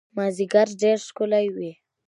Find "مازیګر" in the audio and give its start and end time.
0.15-0.67